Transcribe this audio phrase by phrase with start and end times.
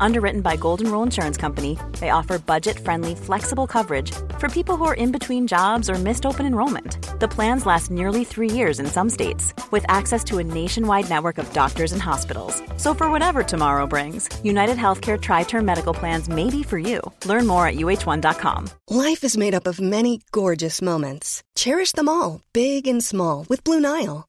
[0.00, 4.84] Underwritten by Golden Rule Insurance Company, they offer budget friendly, flexible coverage for people who
[4.84, 6.98] are in between jobs or missed open enrollment.
[7.20, 11.38] The plans last nearly three years in some states, with access to a nationwide network
[11.38, 12.62] of doctors and hospitals.
[12.76, 17.00] So, for whatever tomorrow brings, United Healthcare Tri Term Medical Plans may be for you.
[17.24, 18.68] Learn more at uh1.com.
[18.90, 21.42] Life is made up of many gorgeous moments.
[21.54, 24.28] Cherish them all, big and small, with Blue Nile.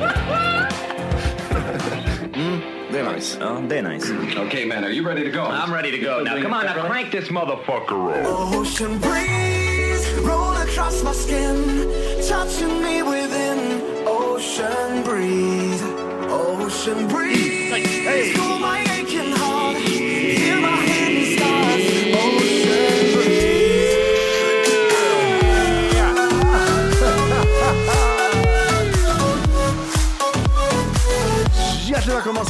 [3.21, 3.37] nice.
[3.39, 4.13] Ja, det är nice.
[4.47, 5.43] okay, man, are you ready to go?
[5.43, 6.23] I'm ready to go.
[6.23, 8.55] Now come on, now crank this motherfucker up.
[8.55, 11.87] Ocean breeze, roll across my skin,
[12.27, 13.81] touching me within.
[14.07, 15.81] Ocean breeze,
[16.29, 18.59] ocean breeze, cool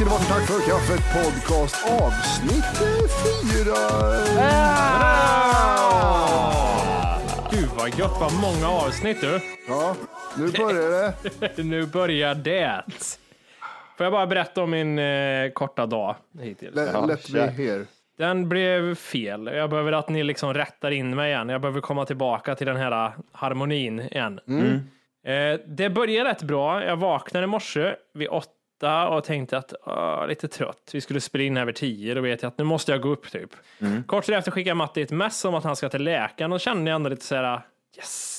[0.01, 2.65] Till Tack för kaffet podcast avsnitt
[3.23, 3.75] fyra.
[7.51, 9.39] Gud vad gött, vad många avsnitt du.
[9.67, 9.95] Ja,
[10.37, 11.13] nu börjar
[11.53, 11.63] det.
[11.63, 12.83] nu börjar det.
[13.97, 16.75] Får jag bara berätta om min eh, korta dag hittills?
[16.75, 17.85] Let, let me hear.
[18.17, 19.49] Den blev fel.
[19.53, 21.49] Jag behöver att ni liksom rättar in mig igen.
[21.49, 24.39] Jag behöver komma tillbaka till den här eh, harmonin igen.
[25.25, 26.83] Eh, det började rätt bra.
[26.83, 28.51] Jag vaknade i morse vid åtta
[28.83, 30.89] och tänkte att uh, lite trött.
[30.93, 32.13] Vi skulle spela in vid tio.
[32.13, 33.49] Då vet jag att nu måste jag gå upp typ.
[34.05, 36.95] Kort därefter skickade Matti ett mess om att han ska till läkaren och kände jag
[36.95, 37.61] ändå lite så här
[37.97, 38.37] yes.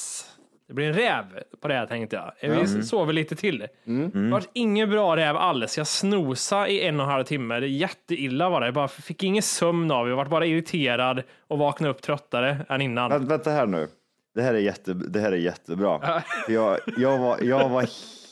[0.72, 1.24] Det blir en räv
[1.60, 2.50] på det här tänkte jag.
[2.50, 3.58] Vi sover lite till.
[3.84, 5.78] Det var ingen bra räv alls.
[5.78, 7.60] Jag snosade i en och en halv timme.
[7.60, 8.66] Det är jätteilla var det.
[8.66, 10.08] Jag bara fick ingen sömn av.
[10.08, 13.10] Jag var bara irriterad och vaknade upp tröttare än innan.
[13.10, 13.88] Vänt, vänta här nu.
[14.34, 16.22] Det här är, jätte, det här är jättebra.
[16.48, 17.86] Jag, jag, var, jag var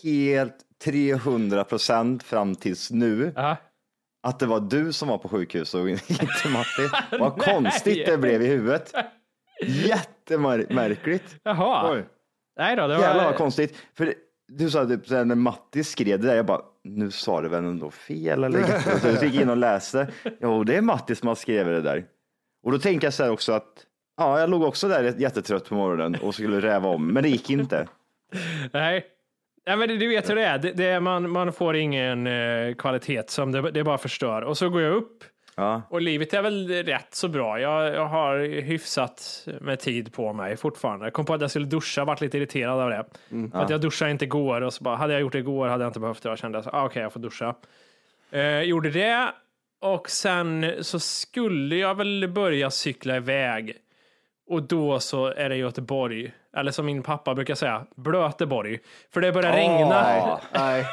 [0.04, 3.56] helt 300 procent fram tills nu Ja.
[4.22, 6.88] att det var du som var på sjukhus och inte Matti.
[7.18, 8.92] Vad konstigt det blev i huvudet.
[9.62, 11.36] Jättemärkligt.
[11.42, 11.92] Jaha.
[11.92, 12.04] Oj.
[12.58, 13.02] Nej då, det var...
[13.02, 13.76] Jävlar vad konstigt.
[13.94, 14.14] För
[14.48, 17.90] du sa typ när Matti skrev det där, jag bara, nu sa du väl ändå
[17.90, 18.98] fel eller?
[19.00, 20.08] så jag gick in och läste.
[20.40, 22.04] Jo, det är Matti som har skrivit det där.
[22.62, 23.86] Och då tänker jag så här också att,
[24.16, 27.50] ja, jag låg också där jättetrött på morgonen och skulle räva om, men det gick
[27.50, 27.88] inte.
[28.72, 29.04] Nej.
[29.70, 30.58] Ja, men du vet hur det är.
[30.58, 33.52] Det, det är man, man får ingen eh, kvalitetssömn.
[33.52, 34.42] Det, det bara förstör.
[34.42, 35.24] Och så går jag upp
[35.56, 37.60] Ja, och livet är väl rätt så bra.
[37.60, 41.06] Jag, jag har hyfsat med tid på mig fortfarande.
[41.06, 43.04] Jag kom på att jag skulle duscha, varit lite irriterad av det.
[43.52, 45.84] För att jag duschade inte igår och så bara, hade jag gjort det igår hade
[45.84, 46.28] jag inte behövt det.
[46.28, 47.54] Jag kände så, ah, okej, jag får duscha.
[48.30, 49.28] Eh, gjorde det
[49.80, 53.76] och sen så skulle jag väl börja cykla iväg.
[54.50, 58.78] Och då så är det Göteborg, eller som min pappa brukar säga, Blöteborg.
[59.14, 60.02] För det börjar regna.
[60.54, 60.86] Nej,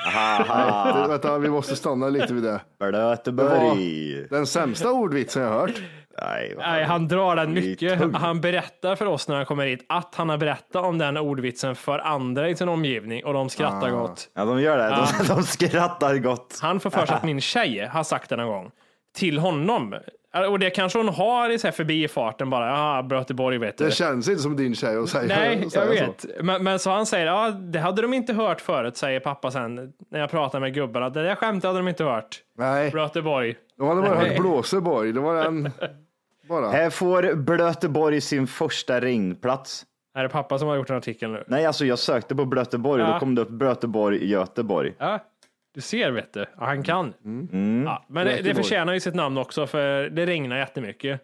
[0.50, 2.62] nej, vänta, vi måste stanna lite vid det.
[2.80, 4.28] Blöteberg.
[4.30, 5.82] Den sämsta ordvitsen jag har hört.
[6.22, 8.16] Nej, Nej, han drar den Det mycket.
[8.16, 11.76] Han berättar för oss när han kommer hit att han har berättat om den ordvitsen
[11.76, 14.30] för andra i sin omgivning och de skrattar gott.
[14.34, 14.90] Ja, de gör det.
[14.90, 16.60] De, de skrattar gott.
[16.62, 18.72] Han får för sig att min tjej har sagt det någon gång
[19.16, 19.96] till honom.
[20.50, 22.68] Och det kanske hon har i så här förbifarten bara.
[22.68, 23.86] Ja, Blöteborg vet du.
[23.86, 26.22] Det känns inte som din tjej att säga, Nej, jag säga vet.
[26.22, 26.28] så.
[26.44, 29.76] Men, men så han säger, ja, det hade de inte hört förut, säger pappa sen
[30.12, 31.10] när jag pratar med gubbarna.
[31.10, 32.40] Det där skämtet hade de inte hört.
[32.58, 33.56] Nej, Blöteborg.
[33.78, 34.30] de hade bara Nej.
[34.30, 35.12] hört Blåseborg.
[35.14, 35.72] Det var en
[36.50, 36.70] bara.
[36.70, 39.84] Här får Blöteborg sin första ringplats.
[40.16, 41.44] Är det pappa som har gjort en artikel nu?
[41.48, 43.14] Nej, alltså jag sökte på Blöteborg och Ja.
[43.14, 44.94] då kom det upp Blöteborg, Göteborg.
[44.98, 45.20] Ja,
[45.78, 46.40] du ser vet du.
[46.40, 47.14] Ja, han kan.
[47.26, 47.84] Mm.
[47.86, 51.22] Ja, men det, det förtjänar ju sitt namn också för det regnar jättemycket.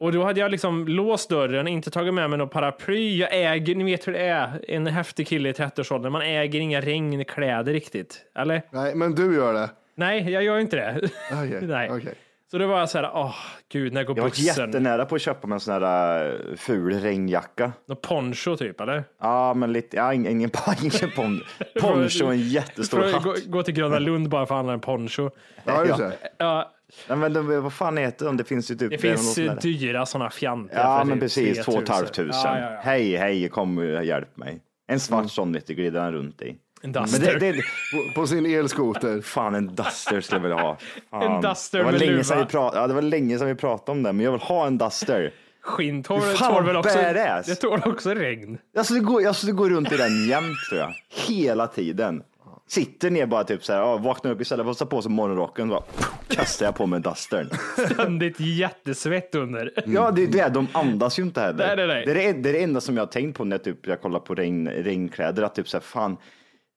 [0.00, 3.16] Och då hade jag liksom låst dörren, inte tagit med mig någon paraply.
[3.16, 6.80] Jag äger, ni vet hur det är, en häftig kille i 30-årsåldern, man äger inga
[6.80, 8.24] regnkläder riktigt.
[8.34, 8.62] Eller?
[8.70, 9.70] Nej, men du gör det.
[9.94, 11.08] Nej, jag gör inte det.
[11.32, 11.90] Okej, Nej.
[11.90, 12.14] okej.
[12.54, 13.34] Så då var jag så här, åh
[13.72, 14.44] gud, när går Jag var bussen?
[14.66, 17.72] jättenära på att köpa mig en sån här äh, ful regnjacka.
[17.88, 19.04] Någon poncho typ, eller?
[19.20, 20.50] Ja, men lite, ja, ingen, ingen,
[20.82, 21.40] ingen pon,
[21.80, 23.44] poncho en jättestor För att gå, hatt.
[23.46, 25.30] gå till Gröna Lund bara för att handla en poncho.
[25.64, 26.12] Ja, just det.
[26.38, 26.72] Ja,
[27.08, 28.36] Nej, men de, vad fan heter de?
[28.36, 28.90] Det finns ju typ.
[28.90, 30.78] det finns eh, dyra sådana fjantiga.
[30.80, 31.64] Ja, men typ precis.
[31.64, 31.94] Två och ett 3000.
[31.96, 32.40] halvt tusen.
[32.52, 32.80] Ja, ja, ja.
[32.82, 34.60] Hej, hej, kom och hjälp mig.
[34.86, 35.28] En svart Mm.
[35.28, 36.56] sån lite glider han runt i.
[36.84, 37.38] En Men duster.
[37.40, 39.20] det, det, På, på sin elskoter.
[39.20, 40.78] fan, en Duster skulle jag vilja ha.
[41.10, 41.22] Fan.
[41.22, 42.24] En Duster det var med länge luva.
[42.24, 44.40] sedan vi pratade, ja, det var länge sedan vi pratade om det, men jag vill
[44.40, 45.32] ha en Duster.
[45.76, 47.46] Fan, tål väl också, badass.
[47.46, 48.58] det tål också regn.
[48.76, 50.94] Alltså det, går, alltså det går runt i den jämt tror jag.
[51.28, 52.22] Hela tiden.
[52.68, 55.10] Sitter ner bara typ så här, ja, vaknar upp istället för att ta på sig
[55.10, 55.82] morgonrocken, så bara,
[56.28, 57.50] kastar jag på mig Dustern.
[57.92, 59.72] Ständigt jättesvett under.
[59.86, 60.48] Ja, det är det.
[60.48, 61.66] De andas ju inte heller.
[61.66, 62.04] Nej, nej, nej.
[62.06, 64.00] Det, är det, det är det enda som jag har tänkt på när typ, jag
[64.02, 65.42] kollar på regn, regnkläder.
[65.42, 66.16] Att typ så här, fan,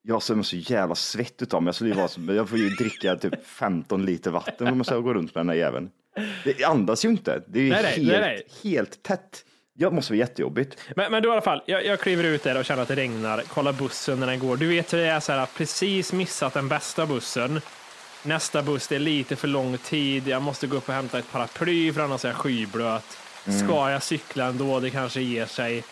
[0.08, 1.68] jag som är så jävla svettig av mig.
[1.68, 5.04] Jag, skulle ju vara så, jag får ju dricka typ 15 liter vatten om jag
[5.04, 5.90] gå runt med den här jäveln.
[6.44, 7.44] Det andas ju inte.
[7.48, 8.44] Det är ju Nej, helt, nej, nej.
[8.64, 9.46] helt tätt.
[9.74, 10.78] Jag måste vara jättejobbigt.
[10.96, 12.96] Men, men då i alla fall, jag, jag kliver ut där och känner att det
[12.96, 14.58] regnar, kollar bussen när den går.
[14.58, 17.62] Du vet hur det är så här, precis missat den bästa bussen.
[18.24, 20.28] Nästa buss, det är lite för lång tid.
[20.28, 23.18] Jag måste gå upp och hämta ett paraply för annars är jag skyblöt.
[23.66, 24.80] Ska jag cykla ändå?
[24.80, 25.84] Det kanske ger sig.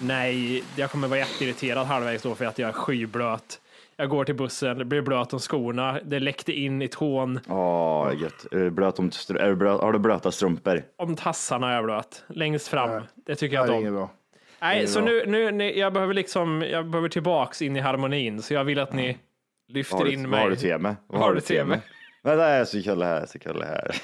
[0.00, 3.60] Nej, jag kommer vara jätteirriterad halvvägs då för att jag är skyblöt.
[3.96, 7.40] Jag går till bussen, det blir blöt om skorna, det läckte in i tån.
[7.48, 8.46] Åh, gött.
[8.52, 10.82] Är du blöt om, str- är du blöt, har du blöta strumpor?
[10.98, 13.02] Om tassarna är jag blöt, längst fram.
[13.26, 13.94] Det tycker jag inte om.
[13.94, 14.10] bra.
[14.60, 18.54] Nej, så nu, nu, nu, jag behöver liksom, jag behöver tillbaks in i harmonin, så
[18.54, 19.18] jag vill att ni
[19.68, 20.30] lyfter Vad har, in mig.
[20.30, 20.94] vad har du till mig?
[21.06, 21.80] Vad Har du till mig?
[22.24, 23.96] Men det är så kul här, så kul här.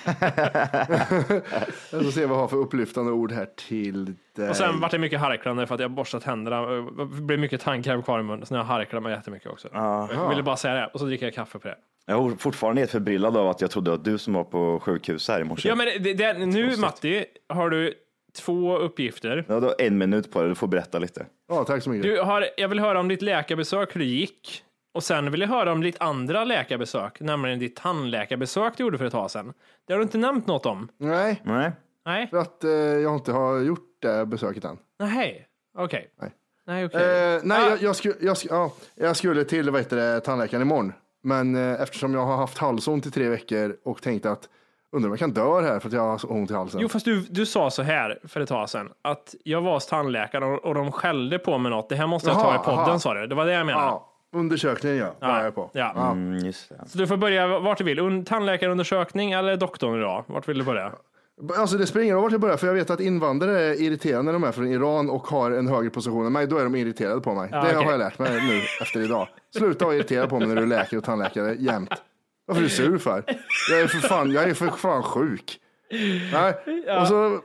[1.93, 4.49] Jag ska se vad jag har för upplyftande ord här till dig.
[4.49, 6.67] Och sen vart det mycket harklande för att jag borstat tänderna.
[6.67, 9.69] Det blev mycket tandkräm kvar i munnen, så jag mig jättemycket också.
[9.73, 11.77] Jag ville bara säga det, och så dricker jag kaffe på det.
[12.07, 15.29] Jag är fortfarande helt förbryllad av att jag trodde att du som var på sjukhus
[15.29, 15.69] här i morse.
[15.69, 17.95] Ja, men det, det, nu Matti, har du
[18.39, 19.45] två uppgifter.
[19.49, 21.27] Ja, du har en minut på dig, du får berätta lite.
[21.49, 22.03] Ja, tack så mycket.
[22.03, 24.65] Du har, jag vill höra om ditt läkarbesök, hur det gick.
[24.95, 29.05] Och sen vill jag höra om ditt andra läkarbesök, nämligen ditt tandläkarbesök du gjorde för
[29.05, 29.53] ett tag sedan.
[29.87, 30.89] Det har du inte nämnt något om.
[30.99, 31.73] Nej, Nej.
[32.05, 34.79] Nej, för att eh, jag inte har gjort det besöket än.
[34.99, 35.47] nej,
[35.79, 36.11] okej.
[36.21, 36.31] Nej.
[36.67, 37.35] Nej, okej.
[37.35, 37.69] Eh, nej, Ah.
[37.71, 40.93] jag, jag, skulle, jag, ja, jag skulle till vad heter det, tandläkaren imorgon.
[41.23, 44.49] Men eh, eftersom jag har haft halsont i tre veckor och tänkt att
[44.93, 46.81] undrar om jag kan dö här för att jag har så ont i halsen.
[46.81, 49.87] Jo, fast du, du sa så här för ett tag sedan, att jag var hos
[49.87, 51.89] tandläkaren och, och de skällde på mig något.
[51.89, 52.99] Det här måste jag ta Jaha, i podden, aha.
[52.99, 53.27] sa du.
[53.27, 53.85] Det var det jag menade.
[53.87, 55.71] ja, undersökningen ja, var jag är på.
[55.73, 56.11] Ja.
[56.13, 56.89] Mm, just det.
[56.89, 57.99] Så du får börja vart du vill.
[57.99, 60.25] Un- tandläkarundersökning eller doktorn idag?
[60.27, 60.93] Vart vill du börja?
[61.57, 64.23] Alltså det spelar ingen roll vart jag börjar, för jag vet att invandrare är irriterade
[64.23, 66.47] när de är från Iran och har en högre position än mig.
[66.47, 67.49] Då är de irriterade på mig.
[67.53, 67.85] Ja, det okej.
[67.85, 69.29] har jag lärt mig nu efter idag.
[69.57, 71.93] Sluta vara irriterad på mig när du är läkare och tandläkare jämt.
[72.47, 73.25] Varför är du sur för?
[73.71, 75.59] Jag är för fan, jag är för fan sjuk.
[76.33, 76.55] Nej.
[77.01, 77.41] Och så,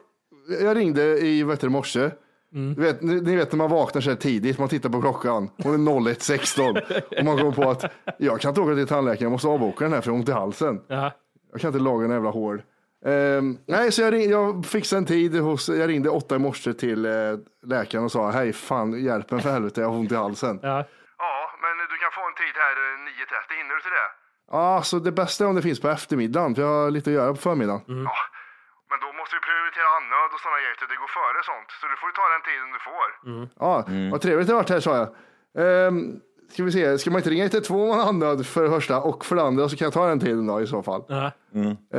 [0.62, 2.10] jag ringde i vad heter det, morse.
[2.56, 2.74] Mm.
[2.76, 5.50] Du vet, ni, ni vet när man vaknar så här tidigt, man tittar på klockan,
[5.64, 7.86] hon är 01.16 och man kommer på att
[8.18, 10.30] jag kan inte åka till tandläkaren, jag måste avboka den här för jag har ont
[10.30, 10.82] i halsen.
[10.88, 11.12] Ja.
[11.52, 12.62] Jag kan inte laga en jävla hård.
[13.06, 16.74] Ehm, nej, så jag, ring, jag fixade en tid hos, jag ringde åtta i morse
[16.74, 17.12] till eh,
[17.66, 20.60] läkaren och sa, hej fan hjälp mig för helvete, jag har ont i halsen.
[20.64, 20.86] Ja.
[21.18, 22.76] Ja, men du kan få en tid här
[23.54, 24.10] 9.30, hinner du till det?
[24.52, 27.14] Ja, så det bästa är om det finns på eftermiddagen, för jag har lite att
[27.14, 27.82] göra på förmiddagen.
[27.88, 28.18] Ja,
[28.90, 31.70] men då måste vi prioritera andnöd och sådana grejer, det går före sånt.
[31.80, 33.08] Så du får ju ta den tiden du får.
[33.64, 33.72] Ja,
[34.12, 35.08] vad trevligt det har varit här, sa jag.
[35.64, 36.20] Ehm,
[36.52, 38.96] ska vi se, ska man inte ringa 112 om man har andnöd för det första
[39.10, 41.04] och för det andra så kan jag ta den tiden då i så fall.
[41.08, 41.26] Ja.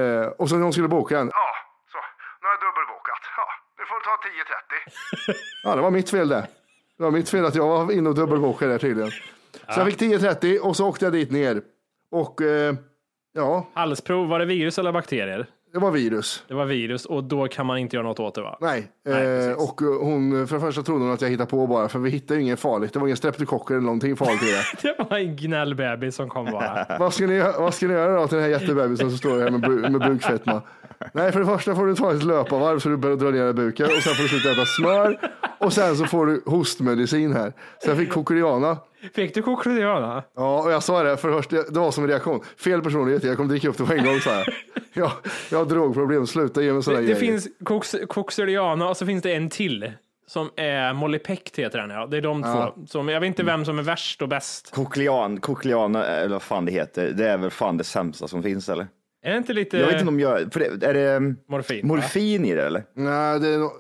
[0.00, 1.30] Eh, och så när hon skulle boka den.
[1.32, 1.48] Ja,
[1.92, 1.98] så.
[2.40, 3.22] Nu har jag dubbelbokat.
[3.36, 3.46] Ja,
[3.78, 4.14] du får ta
[5.32, 5.36] 10.30.
[5.64, 6.46] ja, det var mitt fel det.
[6.96, 9.10] Det var mitt fel att jag var inne och dubbelbokade där tydligen.
[9.74, 11.62] Så jag fick 10.30 och så åkte jag dit ner.
[12.10, 12.74] Och eh,
[13.32, 15.46] ja, Halsprov, var det virus eller bakterier?
[15.76, 16.44] Det var virus.
[16.48, 18.58] Det var virus och då kan man inte göra något åt det va?
[18.60, 21.66] Nej, Nej, eh, och eh, hon, för det första trodde hon att jag hittade på
[21.66, 22.92] bara, för vi hittade ju inget farligt.
[22.92, 24.64] Det var ingen streptokocker eller någonting farligt i det.
[24.98, 26.86] Det var en gnällbebis som kom bara.
[26.98, 29.50] vad, ska ni, vad ska ni göra då till den här jättebebisen som står här
[29.50, 30.62] med, bu- med bukfetma?
[31.12, 33.86] Nej, för det första får du ta ett löparvarv så du börjar dra ner buken
[33.86, 35.18] och sen får du sluta äta smör
[35.58, 37.52] och sen så får du hostmedicin här.
[37.84, 38.76] Så jag fick kokoriana.
[39.14, 40.22] Fick du kokoriana?
[40.36, 42.40] Ja, och jag sa det för först, det var som en reaktion.
[42.56, 44.46] Fel personlighet, jag kommer dricka upp det på en gång sa jag.
[44.98, 45.12] Ja,
[45.50, 47.20] jag har drogproblem, sluta ge mig Det, sådana det grejer.
[47.20, 49.92] finns koks, kokseriana och så finns det en till.
[50.26, 52.06] Som är Molipect heter den ja.
[52.06, 52.86] Det är de två.
[52.86, 54.70] Som, jag vet inte vem som är värst och bäst.
[54.74, 58.68] Koklean, koklean, eller vad fan det heter, det är väl fan det sämsta som finns
[58.68, 58.86] eller?
[59.22, 61.88] Är det inte lite Jag vet inte om jag, för det, är det morfin?
[61.88, 61.94] va?
[61.94, 62.84] morfin i det eller?
[62.94, 63.72] Nej, det är nå-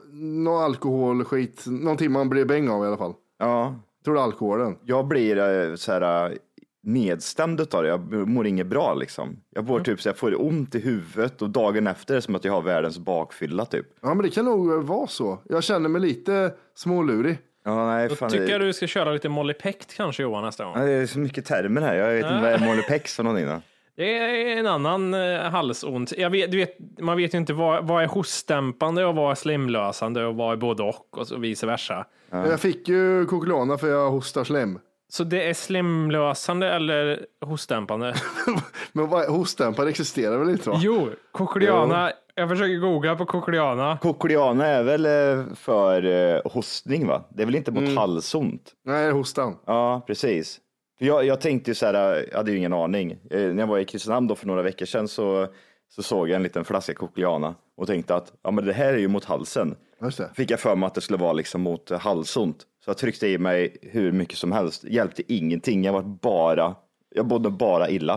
[0.42, 1.64] någon alkoholskit.
[1.66, 3.12] Någonting man blir bäng av i alla fall.
[3.38, 3.74] Ja,
[4.06, 4.76] Tror du alkoholen?
[4.84, 6.36] jag blir eh, så här eh,
[6.82, 7.88] nedstämd utav det.
[7.88, 9.36] Jag mår inget bra liksom.
[9.50, 12.34] Jag får typ så jag får ont i huvudet och dagen efter är det som
[12.34, 13.86] att jag har världens bakfylla typ.
[14.02, 15.38] Ja, men det kan nog vara så.
[15.44, 17.38] Jag känner mig lite smålurig.
[17.64, 20.64] Ja, nej, Då fan, tycker det, jag du ska köra lite Molipect kanske Johan nästa
[20.64, 20.74] gång.
[20.76, 21.94] Ja, det är så mycket termer här.
[21.94, 23.60] Jag vet inte vad är Molepex för någonting då.
[23.96, 26.12] Det är en annan eh, halsont.
[26.18, 29.34] Jag vet, du vet, man vet ju inte vad, vad är hostdämpande och vad är
[29.34, 32.06] slemlösande och vad är både och och så vice versa.
[32.30, 34.78] Jag fick ju Coquelana för jag hostar slem.
[35.08, 38.14] Så det är slemlösande eller hostdämpande?
[38.92, 40.70] Men vad, hostdämpare existerar väl inte?
[40.70, 40.76] Va?
[40.82, 42.12] Jo, Cochleana.
[42.34, 43.98] Jag försöker googla på Cochleana.
[44.02, 47.24] Cochleana är väl eh, för eh, hostning va?
[47.30, 48.72] Det är väl inte mot halsont?
[48.84, 49.56] Nej, hostan.
[49.66, 50.60] Ja, precis.
[50.98, 53.10] För jag, jag tänkte ju så här, jag hade ju ingen aning.
[53.30, 55.46] Eh, när jag var i Kristinehamn då för några veckor sedan så,
[55.88, 58.98] så såg jag en liten flaska Cochleana och tänkte att ja, men det här är
[58.98, 59.76] ju mot halsen.
[60.02, 60.30] Just det.
[60.34, 62.56] Fick jag för mig att det skulle vara liksom mot halsont.
[62.84, 64.84] Så jag tryckte i mig hur mycket som helst.
[64.84, 65.84] Hjälpte ingenting.
[65.84, 66.74] Jag var bara,
[67.14, 68.14] jag mådde bara illa.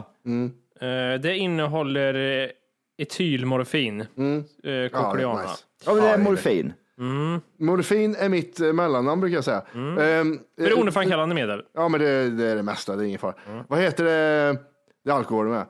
[0.82, 2.50] Eh, Det innehåller eh,
[2.98, 4.02] etylmorfin.
[4.02, 5.42] Eh, Cochleana.
[5.42, 5.64] nice.
[5.86, 7.42] Ja, men det är Fan, morfin.
[7.60, 9.62] Morfin är mitt eh, mellannamn brukar jag säga.
[9.74, 9.98] Mm.
[9.98, 11.64] Ehm, eh, Beroendeframkallande medel.
[11.74, 13.36] Ja, men det, det är det mesta, det är ingen fara.
[13.68, 14.58] Vad heter det?
[15.04, 15.66] Det är alkohol med.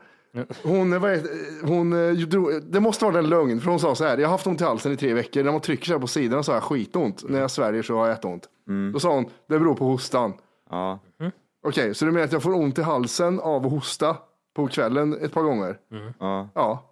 [0.63, 1.29] Hon, vad heter,
[1.67, 4.31] hon eh, drog, det måste vara en lögn, för hon sa så här, jag har
[4.31, 6.51] haft ont i halsen i tre veckor, när man trycker så här på sidorna så
[6.51, 8.50] har jag skitont, när jag sväljer så har jag jätteont.
[8.93, 10.33] Då sa hon, det beror på hostan.
[10.69, 11.00] Ja.
[11.67, 14.17] Okej, så du menar att jag får ont i halsen av att hosta
[14.55, 15.77] på kvällen ett par gånger?
[16.19, 16.50] Ja.
[16.55, 16.83] Ja,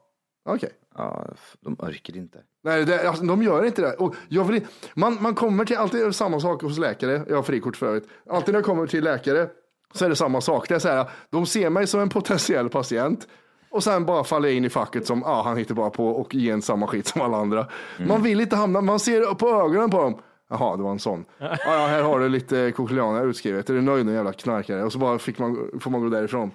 [0.49, 0.69] okej.
[0.97, 1.27] ja,
[1.61, 2.39] de orkar inte.
[2.67, 3.93] Nej, det, alltså, de gör inte det.
[3.93, 7.21] Och jag vill, man, man kommer till alltid samma sak hos läkare.
[7.27, 8.07] Jag har frikort för övrigt.
[8.29, 9.47] Alltid när jag kommer till läkare
[9.93, 10.69] så är det samma sak.
[10.69, 13.27] Det är så här, de ser mig som en potentiell patient
[13.71, 16.35] och sen bara faller jag in i facket som ah, han hittar bara på och
[16.35, 17.67] ger en samma skit som alla andra.
[18.07, 20.19] Man vill inte hamna, man ser på ögonen på dem.
[20.49, 21.25] Jaha, det var en sån.
[21.37, 23.69] Ja, ja, här har du lite Cochleana utskrivet.
[23.69, 24.83] Är du nöjd nu jävla knarkare?
[24.83, 26.51] Och så bara fick man, får man gå därifrån.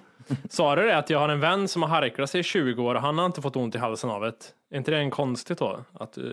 [0.49, 2.95] Sa du det att jag har en vän som har harklat sig i 20 år
[2.95, 4.33] och han har inte fått ont i halsen av det?
[4.71, 5.79] Är inte det en konstigt då?
[5.93, 6.23] Att eh,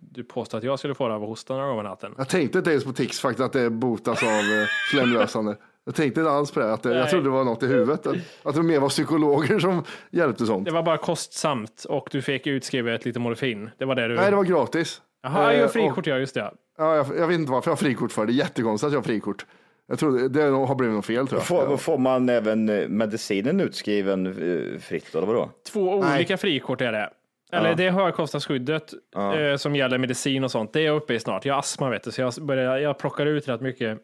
[0.00, 2.14] du påstår att jag skulle få det av att hosta några gånger natten?
[2.18, 5.56] Jag tänkte inte ens på Tix faktiskt att det botas av eh, slemlösande.
[5.84, 6.72] Jag tänkte inte alls på det.
[6.72, 8.06] Att det jag trodde det var något i huvudet.
[8.06, 10.64] Att, att det mer var psykologer som hjälpte sånt.
[10.64, 13.70] Det var bara kostsamt och du fick utskrivet lite morfin.
[13.78, 14.14] Det var det du...
[14.16, 15.00] Nej, det var gratis.
[15.22, 16.50] Jaha, jag Eh, har frikort ja, just det.
[16.78, 18.32] Ja, jag, jag vet inte varför jag har frikort för det.
[18.32, 19.46] är jättekonstigt att jag har frikort.
[19.88, 21.46] Jag tror det har blivit något fel tror jag.
[21.46, 25.50] Får, får man även eh, medicinen utskriven eh, fritt eller vadå?
[25.72, 26.16] Två Nej.
[26.16, 27.10] olika frikort är det.
[27.52, 30.72] Eller det är högkostnadsskyddet eh, som gäller medicin och sånt.
[30.72, 31.44] Det är jag uppe i snart.
[31.44, 33.98] Jag har astma vet du, så jag, börjar, jag plockar ut rätt mycket.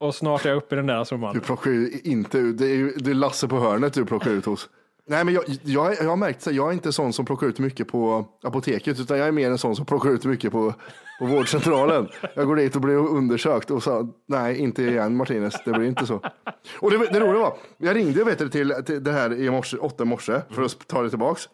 [0.00, 1.40] Och snart är jag uppe i den där Du summan.
[1.40, 2.58] plockar ju inte ut.
[2.58, 4.68] Det är, ju, det är Lasse på hörnet du plockar ut hos.
[5.08, 7.58] Nej, men jag, jag, jag har märkt att jag är inte sån som plockar ut
[7.58, 10.74] mycket på apoteket, utan jag är mer en sån som plockar ut mycket på,
[11.18, 12.08] på vårdcentralen.
[12.34, 16.06] Jag går dit och blir undersökt och sa nej, inte igen Martinez, det blir inte
[16.06, 16.20] så.
[16.80, 19.76] Och det, det roliga var, jag ringde vet du, till, till det här i morse,
[19.76, 21.48] åtta morse för att ta det tillbaks.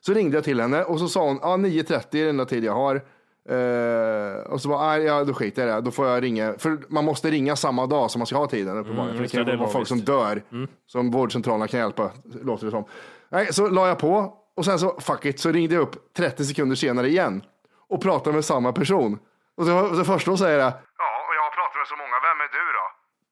[0.00, 2.64] Så ringde jag till henne och så sa hon, ja 9.30 är den enda tid
[2.64, 3.02] jag har.
[3.48, 5.80] Eh, och så bara, ja, då skiter jag i det.
[5.80, 6.54] Då får jag ringa.
[6.58, 8.78] För man måste ringa samma dag som man ska ha tiden.
[8.78, 9.16] uppenbarligen.
[9.16, 10.42] för det kan det, vara folk som dör.
[10.86, 12.10] Som vårdcentralerna kan hjälpa,
[12.42, 12.84] låter det som.
[13.28, 14.36] Nej, så la jag på.
[14.56, 17.42] Och sen så, fuck it, så ringde jag upp 30 sekunder senare igen.
[17.88, 19.18] Och pratade med samma person.
[19.56, 22.16] Och det, det första hon säger är, Ja, och jag har pratat med så många.
[22.28, 22.86] Vem är du då?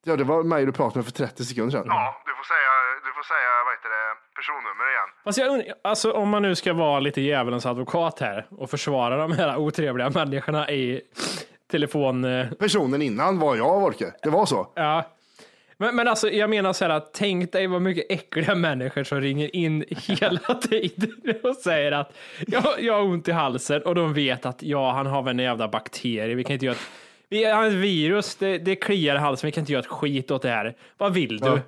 [0.09, 1.87] ja det var mig du pratade med för 30 sekunder sedan.
[1.87, 2.71] Ja, du får säga,
[3.07, 4.07] du får säga vad heter det,
[4.39, 5.09] personnummer igen.
[5.25, 9.17] Fast jag, und- alltså, om man nu ska vara lite djävulens advokat här och försvara
[9.17, 11.01] de här otrevliga människorna i
[11.71, 12.25] telefon...
[12.25, 14.13] eh, Personen innan var jag, Wolke.
[14.23, 14.73] Det var så.
[14.75, 15.05] Ja.
[15.81, 19.21] Men, men alltså, jag menar så här att tänk dig vad mycket äckliga människor som
[19.21, 20.39] ringer in hela
[20.71, 22.13] tiden och säger att
[22.47, 25.45] jag, jag har ont i halsen och de vet att ja, han har väl en
[25.45, 26.35] jävla bakterie.
[26.35, 26.89] Vi kan inte göra ett,
[27.29, 30.31] vi har ett virus, det, det kliar i halsen, vi kan inte göra ett skit
[30.31, 30.75] åt det här.
[30.99, 31.47] Vad vill du?
[31.47, 31.59] Ja.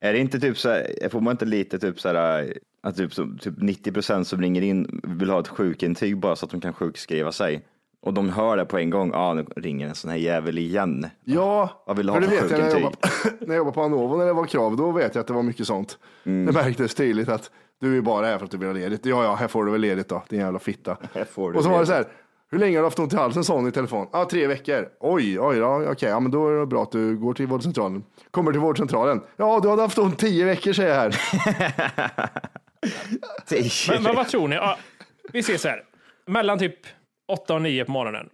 [0.00, 3.14] Är det inte typ så här, får man inte lite typ så här, att typ,
[3.14, 6.60] så- typ 90 procent som ringer in vill ha ett sjukintyg bara så att de
[6.60, 7.64] kan sjukskriva sig?
[8.02, 10.58] Och de hör det på en gång, ja ah, nu ringer en sån här jävel
[10.58, 11.06] igen.
[11.24, 12.96] Ja, Vad vill du ha för vet jag när jag, jobbade,
[13.40, 15.42] när jag jobbade på Anovo, när det var krav, då vet jag att det var
[15.42, 15.98] mycket sånt.
[16.24, 16.46] Mm.
[16.46, 17.50] Det märktes tydligt att
[17.80, 19.06] du är bara här för att du vill ha ledigt.
[19.06, 20.96] Ja, ja, här får du väl ledigt då, din jävla fitta.
[21.56, 22.04] Och så var det så här,
[22.50, 24.08] hur länge har du haft ont i halsen, sa hon i telefon.
[24.12, 24.88] Ja, tre veckor.
[25.00, 28.04] Oj, oj, ja, okej, ja, men då är det bra att du går till vårdcentralen.
[28.30, 29.20] Kommer till vårdcentralen.
[29.36, 31.16] Ja, du hade haft ont tio veckor, säger jag här.
[33.90, 34.56] Men, men vad tror ni?
[34.56, 34.78] Ja,
[35.32, 35.82] vi ser så här,
[36.26, 36.78] mellan typ
[37.32, 38.28] 8 och 9 på morgonen.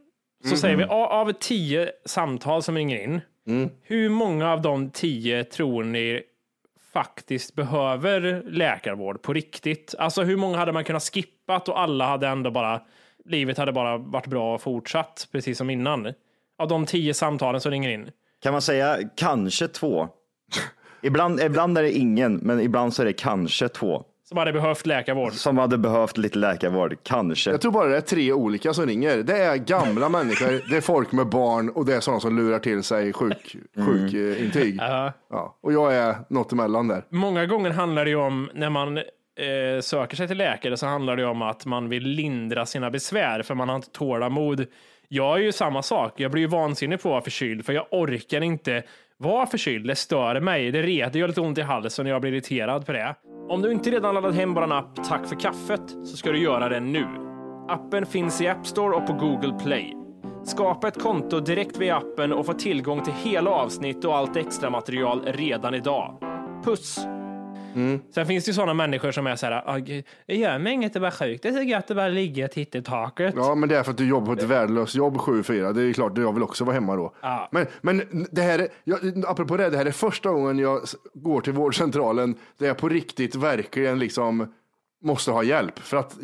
[0.44, 3.20] Så säger vi av 10 samtal som ringer in,
[3.82, 6.22] hur många av de 10 tror ni
[6.92, 9.94] faktiskt behöver läkarvård på riktigt.
[9.98, 12.80] Alltså hur många hade man kunnat skippat och alla hade ändå bara,
[13.24, 16.12] livet hade bara varit bra och fortsatt precis som innan.
[16.58, 18.10] Av de tio samtalen som ringer in.
[18.42, 20.08] Kan man säga kanske två?
[21.02, 24.04] Ibland, ibland är det ingen, men ibland så är det kanske två.
[24.24, 25.32] Som hade behövt läkarvård.
[25.32, 27.50] Som hade behövt lite läkarvård, kanske.
[27.50, 29.16] Jag tror bara det är tre olika som ringer.
[29.16, 32.58] Det är gamla människor, det är folk med barn och det är sådana som lurar
[32.58, 34.76] till sig sjuk, sjukintyg.
[34.80, 35.12] Ja.
[35.30, 35.56] Ja.
[35.60, 37.04] Och jag är något emellan där.
[37.08, 38.98] Många gånger handlar det ju om, när man
[39.36, 43.42] eh, söker sig till läkare, så handlar det om att man vill lindra sina besvär,
[43.42, 44.66] för man har inte tålamod.
[45.08, 46.20] Jag är ju samma sak.
[46.20, 48.82] Jag blir ju vansinnig på att vara förkyld, för jag orkar inte
[49.16, 49.86] vara förkyld.
[49.86, 50.70] Det stör mig.
[50.70, 53.14] Det retar gör lite ont i halsen och jag blir irriterad på det.
[53.48, 56.68] Om du inte redan laddat hem vår app Tack för kaffet så ska du göra
[56.68, 57.06] det nu.
[57.68, 59.96] Appen finns i App Store och på Google Play.
[60.44, 64.70] Skapa ett konto direkt via appen och få tillgång till hela avsnitt och allt extra
[64.70, 66.18] material redan idag.
[66.64, 67.11] Puss!
[68.14, 69.78] Sen finns det ju sådana människor som är så här, "Ah,
[70.26, 72.50] det gör mig inget att vara sjuk, det är så gött att bara ligga och
[72.50, 73.34] titta i taket.
[73.36, 75.72] Ja, men det är för att du jobbar på ett värdelöst jobb 7-4.
[75.72, 77.14] Det är ju klart, jag vill också vara hemma då.
[77.22, 77.48] Ja.
[77.52, 80.80] Men, men det här är, jag, apropå det, det här är första gången jag
[81.14, 84.52] går till vårdcentralen där jag på riktigt verkligen liksom
[85.04, 85.78] måste ha hjälp.
[85.78, 86.16] För att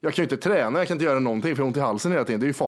[0.00, 1.80] jag kan ju inte träna, jag kan inte göra någonting för jag har ont i
[1.80, 2.40] halsen hela tiden.
[2.40, 2.66] Det är ju farligt.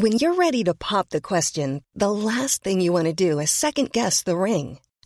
[0.00, 3.50] When you're ready to pop the question, the last thing you want to do is
[3.50, 4.78] second guess the ring.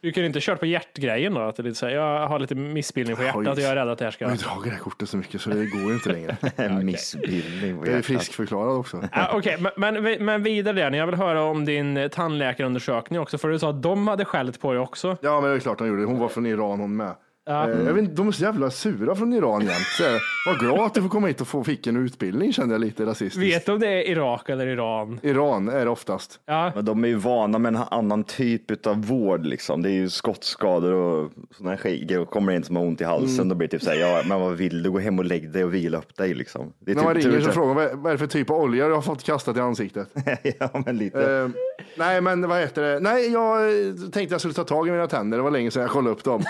[0.00, 1.40] Du kan inte köra på hjärtgrejen då?
[1.40, 3.76] Att det är lite så här, jag har lite missbildning på hjärtat och jag är
[3.76, 4.24] rädd att det här ska...
[4.24, 6.36] Jag har ju dragit det här kortet så mycket så det går inte längre.
[6.82, 7.78] Missbildning.
[7.78, 8.06] på Jag är hjärtat.
[8.06, 9.08] friskförklarad också.
[9.12, 10.98] Ja, Okej, men, men, men vidare där.
[10.98, 14.72] Jag vill höra om din tandläkarundersökning också, för du sa att de hade skällt på
[14.72, 15.16] dig också.
[15.20, 16.04] Ja, men det är klart de gjorde.
[16.04, 17.14] Hon var från Iran hon med.
[17.48, 17.54] Eh,
[17.86, 19.72] Jag vet, inte, de är så jävla sura från Iran jämt.
[19.98, 22.74] Så här, Var glad att du får komma hit och få fick en utbildning kände
[22.74, 23.42] jag lite rasistiskt.
[23.56, 25.20] Vet du om det är Irak eller Iran?
[25.22, 26.40] Iran är det oftast.
[26.46, 29.82] Ja, Men de är ju vana med en annan typ av vård liksom.
[29.82, 32.20] Det är ju skottskador och sådana här grejer.
[32.20, 33.48] Och kommer in som har ont i halsen, Mm.
[33.48, 34.90] då blir det typ såhär, ja men vad vill du?
[34.90, 36.72] Gå hem och lägg dig och vila upp dig liksom.
[36.80, 38.56] Det är När man typ, ringer så frågar man vad är det för typ av
[38.56, 40.08] olja du har fått kastat i ansiktet.
[40.60, 41.32] ja men lite.
[41.32, 41.48] Eh,
[41.96, 43.00] nej, men vad heter det?
[43.00, 45.38] Nej, jag eh, tänkte jag skulle ta tag i mina tänder.
[45.38, 46.42] Det var länge sedan jag kollade upp dem.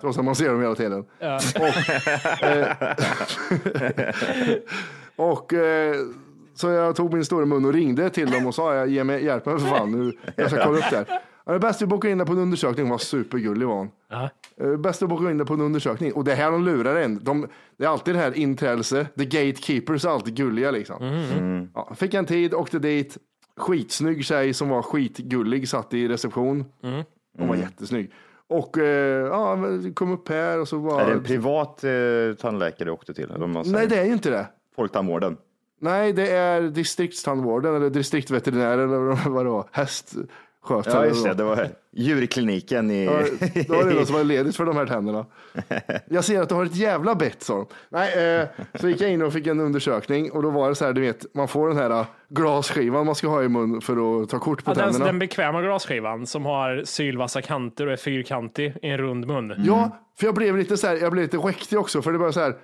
[0.00, 1.04] Trots att man ser dem hela tiden.
[1.56, 2.68] Och, eh,
[5.16, 5.94] och eh,
[6.54, 9.46] så jag tog min stora mun och ringde till dem och sa, ge mig hjälp
[9.46, 9.92] mig för fan.
[9.92, 11.06] Nu, jag ska kolla upp det här.
[11.46, 12.88] Ja, det är bäst vi bokar in det på en undersökning.
[12.88, 13.90] Var supergullig var hon.
[14.10, 14.30] Ja.
[14.60, 16.12] Eh, Bäst att boka in det på en undersökning.
[16.12, 17.24] Och det är här de lurar en.
[17.24, 19.06] De, det är alltid det här inträdelse.
[19.18, 20.96] The gatekeepers är alltid gulliga liksom.
[21.74, 23.16] Ja, fick en tid, åkte dit.
[23.56, 26.64] Skitsnygg tjej som var skitgullig, satt i reception.
[27.38, 28.10] Hon var jättesnygg.
[28.48, 29.58] Och eh, ja,
[29.94, 31.00] kom upp här och så var...
[31.00, 31.90] är det en privat eh,
[32.40, 33.32] tandläkare du åkte till?
[33.66, 34.46] Nej, det är ju inte det.
[34.76, 35.36] Folktandvården?
[35.80, 39.68] Nej, det är distriktstandvården eller distriktveterinär eller vad det var.
[40.68, 41.02] Hästskötare.
[41.02, 43.04] Ja just det, det var djurkliniken i...
[43.04, 43.12] Ja,
[43.54, 45.26] det var det som var ledigt för de här tänderna.
[46.08, 47.66] Jag ser att du har ett jävla bett, sa.
[47.88, 48.46] Nej, eh,
[48.80, 51.00] så gick jag in och fick en undersökning och då var det så här, du
[51.00, 54.38] vet, man får den här eh, glasskivan man ska ha i mun för att ta
[54.38, 55.04] kort på Ja, den, tänderna.
[55.06, 59.54] den bekväma glasskivan som har sylvassa kanter och är fyrkantig i en rund mun.
[59.58, 62.32] Ja, för jag blev lite så här, jag blev lite skäktig också, för det var
[62.32, 62.54] så här,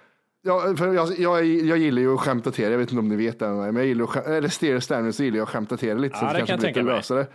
[0.43, 2.71] Ja, för jag, jag, jag gillar ju att skämta till det.
[2.71, 5.13] Jag vet inte om ni vet det, men jag gillar att skämta, eller stereo stämning
[5.13, 6.19] så gillar jag att skämta till det lite.
[6.19, 7.27] så Ja, att det kanske kan jag blir lite lösare.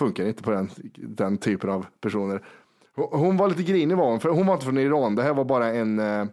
[0.00, 2.40] Funkar inte på den, den typen av personer.
[2.96, 5.14] Hon, var lite grinig var hon, för hon var inte från Iran.
[5.14, 6.26] Det här var bara en, eh,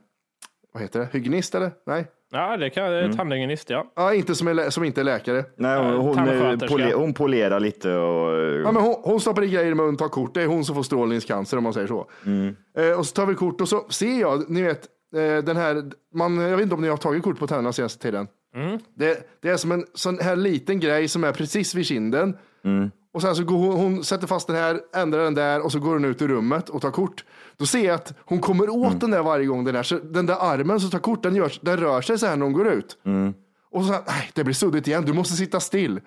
[0.73, 1.71] vad heter det, hygienist eller?
[1.85, 3.17] Nej, Ja, det kan mm.
[3.17, 3.91] tandhygienist, ja.
[3.95, 5.45] ja, inte som, är, som inte är läkare.
[5.57, 8.33] Nej, hon, hon, eh, pole, hon polerar lite och...
[8.65, 10.33] Ja, men hon, hon stoppar i grejer i munnen, tar kort.
[10.33, 12.09] Det är hon som får strålningscancer om man säger så.
[12.77, 15.83] Eh, och så tar vi kort och så ser jag, ni vet, eh, den här,
[16.15, 18.27] man, jag vet inte om ni har tagit kort på tänderna senaste tiden.
[18.95, 22.37] Det, det är som en sån här liten grej som är precis vid kinden.
[23.17, 25.79] Och sen så går hon, hon sätter fast den här, ändrar den där och så
[25.79, 27.25] går hon ut ur rummet och tar kort.
[27.57, 30.25] Då ser jag att hon kommer åt den där varje gång den där, så den
[30.25, 32.67] där armen som tar kort, den, gör, den rör sig så här när hon går
[32.67, 32.97] ut.
[33.71, 36.01] Och så, nej, det blir suddigt igen, du måste sitta still.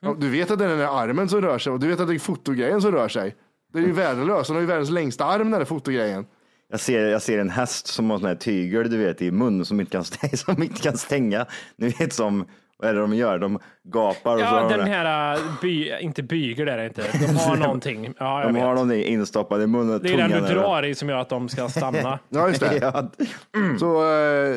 [0.00, 2.00] Ja, du vet att det är den där armen som rör sig och du vet
[2.00, 3.36] att det är fotogrejen som rör sig.
[3.72, 6.26] Det är ju värdelöst, hon har ju världens längsta arm den där fotogrejen.
[6.70, 9.64] Jag ser, jag ser en häst som har sån här tygel du vet i mun
[9.64, 10.36] som inte kan stänga.
[10.36, 11.46] Som inte kan stänga.
[11.76, 12.44] Ni vet som,
[12.80, 13.38] vad är det de gör?
[13.38, 16.86] De gapar och så Ja, de den här, äh, by, inte byger det är det
[16.86, 17.02] inte.
[17.26, 18.14] De har någonting.
[18.18, 18.62] Ja, jag De vet.
[18.64, 20.00] har någonting instoppat i munnen.
[20.02, 22.18] Det är den du drar i som gör att de ska stanna.
[22.28, 22.76] Ja, just det.
[22.82, 23.10] Ja,
[23.78, 24.56] Så, eh,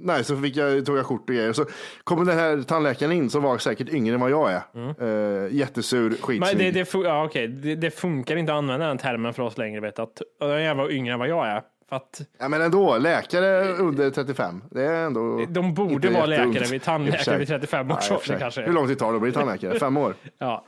[0.00, 1.52] nej, så fick jag, tog jag kort och grejer.
[1.52, 1.64] Så
[2.04, 4.62] kom den här tandläkaren in som var säkert yngre än vad jag är.
[5.00, 6.40] Eh, jättesur, skitsnygg.
[6.40, 7.48] Men det, det, ja, okej.
[7.48, 9.80] det, det funkar inte att använda den termen för oss längre.
[9.80, 11.62] Vet du, att jag var yngre än vad jag är.
[11.92, 14.62] Att Ja, men ändå, läkare under 35.
[14.70, 18.62] Det är ändå de borde vara läkare vid tandläkare vid 35 års ålder kanske.
[18.62, 19.78] Hur lång tid tar det att bli tandläkare?
[19.78, 20.14] Fem år?
[20.38, 20.64] Ja.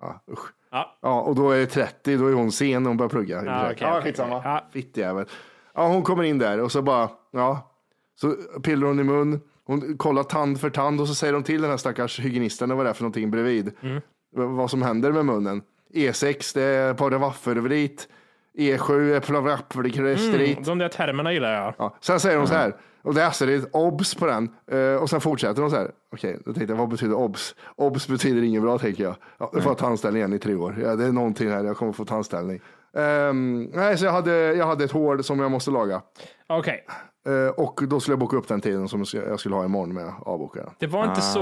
[0.00, 0.46] Ja, usch.
[0.70, 0.98] Ja.
[1.02, 3.44] Ja, och då är det 30, då är hon sen när hon börjar plugga.
[3.44, 4.02] Ja, okej, ja, okej.
[4.02, 4.40] skitsamma.
[4.44, 4.64] Ja.
[4.72, 5.26] Fittjävel.
[5.74, 7.74] Ja, hon kommer in där och så bara, ja,
[8.20, 9.40] så pillar hon i mun.
[9.64, 12.76] Hon kollar tand för tand och så säger de till den här stackars hygienisten och
[12.76, 13.72] vad det är för någonting bredvid.
[13.82, 14.00] Mm.
[14.34, 15.62] Vad som händer med munnen.
[15.94, 18.08] E6, det är paravafförvrit.
[18.58, 20.52] E7 är plavrappelkrestrit.
[20.56, 21.74] Mm, de där termerna gillar jag.
[21.78, 21.96] Ja.
[22.00, 24.48] Sen säger hon så här, och det är alltså det är ett obs på den.
[24.70, 25.90] Eh, och sen fortsätter hon så här.
[26.12, 27.54] Okej, då tänkte jag, vad betyder obs?
[27.76, 29.14] Obs betyder inget bra tänker jag.
[29.38, 30.76] Ja, jag får ha tandställning igen i tre år.
[30.82, 32.60] Ja, det är någonting här, jag kommer få tandställning.
[32.96, 36.02] Ehm, nej, så jag hade, jag hade ett hål som jag måste laga.
[36.46, 36.84] Okej,
[37.26, 39.94] Eh, och då skulle jag boka upp den tiden som jag skulle- jag ha imorgon
[39.94, 40.70] med avbokaren.
[40.78, 41.40] det var inte Ah, så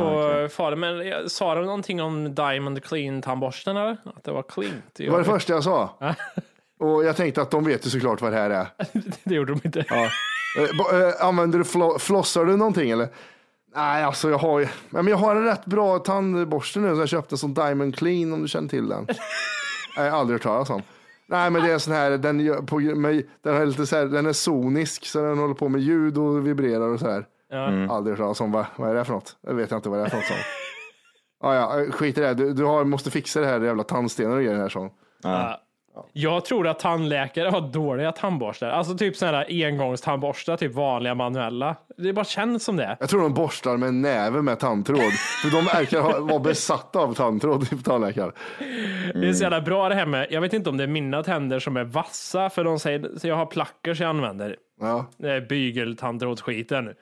[0.49, 0.79] farligt.
[0.79, 3.97] Men jag- sa de någonting om Diamond Clean tandborsten eller?
[4.17, 4.85] Att det var cleant?
[4.97, 5.91] Det var det första jag sa.
[6.81, 8.67] Och jag tänkte att de vet ju såklart vad det här är.
[9.25, 9.85] det gjorde de inte.
[10.59, 13.09] Eh, bo- eh, använder du flo- flossar du någonting eller?
[13.77, 16.99] Nej, alltså jag har ju, ja, men jag har en rätt bra tandborste nu som
[16.99, 19.07] jag köpte som Diamond Clean om du känner till den.
[19.97, 20.83] Nej, jag har aldrig hört talas om.
[21.27, 24.05] Nej, men det är sån här, den, gör på, med, den, är lite så här,
[24.07, 27.25] den är sonisk så den håller på med ljud och vibrerar och så här.
[27.51, 27.67] Ja.
[27.95, 29.37] Aldrig hört talas om, vad, vad är det för något?
[29.47, 30.27] Jag vet inte vad det är för något.
[30.27, 30.37] Som.
[31.43, 34.43] Ja, ja, skit i det, du, du har, måste fixa det här jävla tandstenar och
[34.43, 34.91] grejer här som.
[35.23, 35.61] Ja.
[36.13, 38.69] Jag tror att tandläkare har dåliga tandborstar.
[38.69, 41.77] Alltså typ sådana här engångstandborstar, typ vanliga manuella.
[41.97, 42.97] Det bara känns som det.
[43.01, 45.13] Jag tror de borstar med en näve med tandtråd.
[45.43, 48.33] För de verkar vara besatta av tandtråd på tandläkare.
[49.15, 51.23] Det är så jävla bra det här med, jag vet inte om det är mina
[51.23, 54.57] tänder som är vassa, för de säger, så jag har plackers jag använder.
[54.81, 55.07] Ja.
[55.17, 56.95] Det är bygeltandtrådsskiten.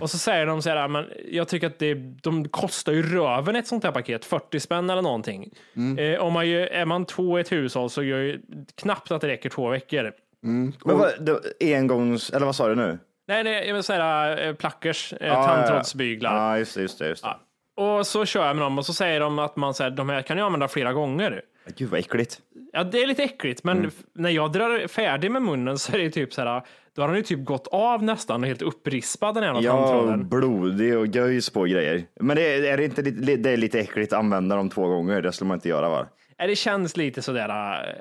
[0.00, 3.56] Och så säger de så här, men jag tycker att det, de kostar ju röven
[3.56, 5.50] ett sånt här paket, 40 spänn eller någonting.
[5.98, 8.40] Eh, om man ju, är man två i ett hushåll så gör ju
[8.74, 10.12] knappt att det räcker två veckor.
[10.40, 11.40] Men vad, det,
[11.76, 12.98] engångs, eller vad sa du nu?
[13.28, 15.46] Nej, nej, jag vill säga eh, plackers, eh, ja, ja.
[15.46, 16.34] tandtrådsbyglar.
[16.36, 17.08] Ja, just det, just det.
[17.08, 17.36] Just det.
[17.82, 20.22] Och så kör jag med dem och så säger de att man säger, de här
[20.22, 21.42] kan jag använda flera gånger.
[21.76, 22.40] Gud vad äckligt.
[22.72, 25.98] Ja, det är lite äckligt, men f- när jag drar färdig med munnen så är
[25.98, 26.62] det typ så här,
[26.96, 30.28] då har den ju typ gått av nästan och helt upprispad den här Ja, tandtråden.
[30.28, 32.04] blodig och göjs på grejer.
[32.20, 34.86] Men det är, är det inte lite, det är lite äckligt att använda dem två
[34.86, 35.22] gånger.
[35.22, 36.06] Det skulle man inte göra va?
[36.38, 37.48] Det känns lite sådär,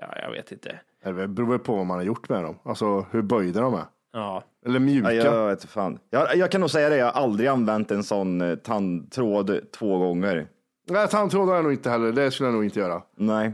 [0.01, 0.79] ja, jag vet inte.
[1.03, 2.59] Det beror på vad man har gjort med dem.
[2.65, 3.83] Alltså hur böjda de är.
[4.13, 4.43] Ja.
[4.65, 5.13] Eller mjuka.
[5.13, 5.99] Ja, jag vet fan.
[6.09, 9.97] Jag, jag kan nog säga det, jag har aldrig använt en sån eh, tandtråd två
[9.97, 10.47] gånger.
[10.89, 12.11] Nej, tandtråd har jag nog inte heller.
[12.11, 13.01] Det skulle jag nog inte göra.
[13.17, 13.51] Nej.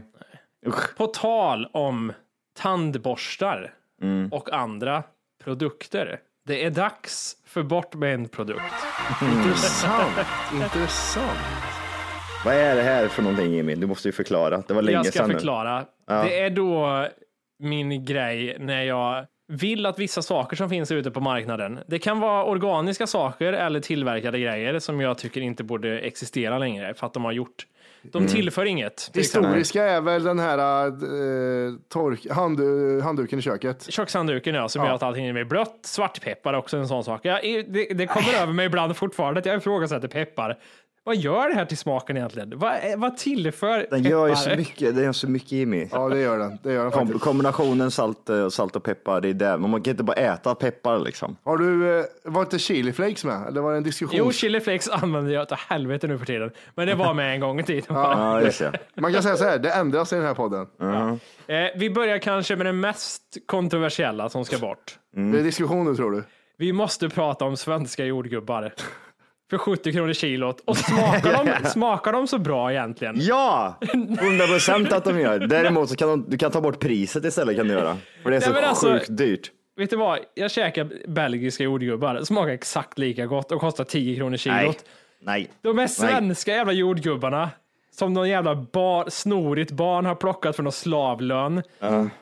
[0.66, 0.96] Usch.
[0.96, 2.12] På tal om
[2.58, 3.74] tandborstar
[4.30, 5.02] och andra
[5.44, 6.20] produkter.
[6.46, 8.62] Det är dags för bort med en produkt.
[9.22, 10.26] Intressant.
[10.54, 11.38] Intressant.
[12.44, 13.80] Vad är det här för någonting Emil?
[13.80, 14.62] Du måste ju förklara.
[14.68, 15.84] Det var länge Jag ska sedan förklara.
[16.06, 17.08] Det är då
[17.58, 22.20] min grej när jag vill att vissa saker som finns ute på marknaden, det kan
[22.20, 27.14] vara organiska saker eller tillverkade grejer som jag tycker inte borde existera längre för att
[27.14, 27.66] de har gjort.
[28.02, 29.10] De tillför inget.
[29.16, 29.50] exempel.
[29.50, 30.92] Historiska är väl den här äh,
[31.88, 32.60] tork, hand,
[33.02, 33.86] handduken i köket.
[33.92, 34.88] Kökshandduken ja, som Ja.
[34.88, 35.78] gör att allting blir blött.
[35.82, 37.20] Svartpeppar är också en sån sak.
[37.24, 40.58] Jag, det, det kommer över mig ibland fortfarande att jag ifrågasätter peppar.
[41.04, 42.58] Vad gör det här till smaken egentligen?
[42.58, 44.56] Vad, vad tillför Den gör ju så peppar?
[44.56, 45.88] mycket, den gör så mycket Jimmy.
[45.92, 46.58] Ja, det gör den.
[46.62, 49.58] Det gör den Kom, kombinationen salt, eh, salt och peppar, det är det.
[49.58, 51.36] Men man kan inte bara äta peppar liksom.
[51.44, 53.46] Har du, äh, var inte chili flakes med?
[53.48, 54.16] Eller var det en diskussion?
[54.18, 56.50] Jo, chili flakes använder jag till helvete nu för tiden.
[56.74, 57.84] Men det var med en gång i tiden.
[57.96, 58.78] Ja, just det.
[58.94, 60.66] Man kan säga så här, det ändras i den här podden.
[61.46, 64.98] Eh, vi börjar kanske med det mest kontroversiella som ska bort.
[65.14, 66.24] Det är diskussion nu tror du?
[66.56, 68.72] Vi måste prata om svenska jordgubbar.
[69.52, 70.62] För 70 kronor kilot.
[70.64, 73.14] Och smakar de, smakar de så bra egentligen?
[73.18, 75.38] Ja, 100 procent att de gör.
[75.38, 77.96] Däremot så kan de, du kan ta bort priset istället kan du göra.
[78.22, 79.50] För det är så Nej, alltså- sjukt dyrt.
[79.76, 80.18] Vet du vad?
[80.34, 82.20] Jag käkar belgiska jordgubbar.
[82.24, 84.56] Smakar exakt lika gott och kostar 10 kronor kilot.
[84.60, 84.78] Nej,
[85.20, 85.50] nej.
[85.62, 87.50] De är svenska jävla jordgubbarna.
[87.94, 91.62] Som någon jävla bar, snorigt barn har plockat för någon slavlön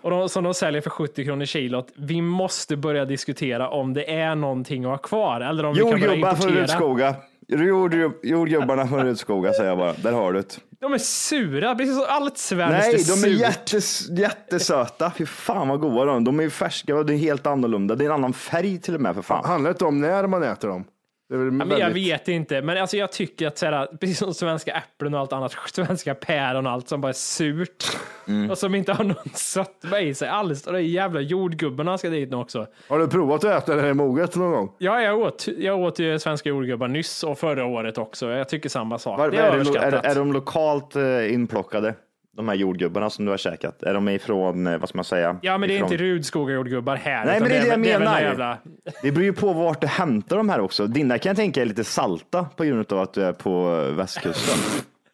[0.03, 1.89] och de, som de säljer för 70 kronor kilot.
[1.97, 5.91] Vi måste börja diskutera om det är någonting att ha kvar eller om vi kan
[5.91, 6.63] börja Jordgubbar från importera.
[6.63, 7.15] Rudskoga.
[7.49, 9.93] Jord, jordgubbarna från Rudskoga säger jag bara.
[9.93, 10.59] Där har du det.
[10.81, 13.41] De är sura, precis som allt svenskt Nej, är de är surt.
[13.41, 15.13] jättes, jättesöta.
[15.17, 16.21] Fy fan vad goda de är.
[16.21, 17.95] De är ju färska och det är helt annorlunda.
[17.95, 19.45] Det är en annan färg till och med för fan.
[19.45, 20.85] Handlar det inte om när man äter dem?
[21.31, 21.79] Väldigt...
[21.79, 25.33] Jag vet inte, men alltså jag tycker att såhär, precis som svenska äpplen och allt
[25.33, 27.85] annat, svenska päron och allt som bara är surt
[28.29, 28.51] Mm.
[28.51, 30.67] och som inte har någon sötma i sig alls.
[30.67, 32.67] Och de jävla jordgubbarna ska dit nu också.
[32.89, 34.73] Har du provat att äta det här moget någon gång?
[34.79, 38.31] Ja, jag åt, jag åt ju svenska jordgubbar nyss och förra året också.
[38.31, 39.19] Jag tycker samma sak.
[39.19, 40.05] Var, det är, är det, lo- överskattat.
[40.05, 41.95] är, är de lokalt eh, inplockade?
[42.37, 43.83] De här jordgubbarna som du har käkat?
[43.83, 45.37] Är de ifrån, eh, vad ska man säga?
[45.43, 45.93] Ja, men det är ifrån...
[45.93, 47.25] inte Rudskoga jordgubbar här.
[47.25, 48.05] Nej, men det är det jag menar.
[48.05, 48.59] några Jävla...
[49.03, 50.87] Det beror ju på vart du hämtar de här också.
[50.87, 53.95] Dina kan jag tänka är lite salta på grund av att du är på eh,
[53.97, 54.59] västkusten.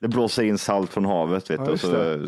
[0.00, 2.14] Det blåser in salt från havet vet Ja, du, och så det.
[2.14, 2.20] eh,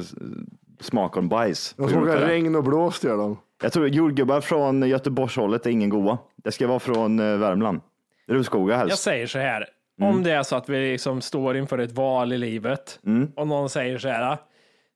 [0.81, 1.74] smakar de bajs.
[1.77, 2.27] De smakar det.
[2.29, 3.38] regn och blåst gör de.
[3.62, 6.18] Jag tror jordgubbar från Göteborgshållet är ingen goda.
[6.44, 7.81] Det ska vara från Värmland.
[8.29, 9.03] Rudskoga Jag helst.
[9.03, 9.66] säger så här,
[10.01, 10.11] Mm.
[10.14, 12.98] om det är så att vi liksom står inför ett val i livet
[13.37, 14.37] och någon säger så här,